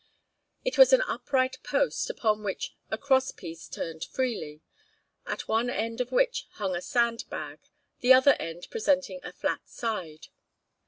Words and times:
It 0.65 0.79
was 0.79 0.93
an 0.93 1.03
upright 1.07 1.59
post, 1.61 2.09
upon 2.09 2.41
which 2.41 2.73
a 2.89 2.97
cross 2.97 3.31
piece 3.31 3.67
turned 3.69 4.03
freely, 4.03 4.61
at 5.27 5.47
one 5.47 5.69
end 5.69 6.01
of 6.01 6.11
which 6.11 6.47
hung 6.53 6.75
a 6.75 6.81
sand 6.81 7.25
bag, 7.29 7.59
the 7.99 8.11
other 8.11 8.33
end 8.39 8.65
presenting 8.71 9.19
a 9.21 9.31
flat 9.31 9.69
side. 9.69 10.29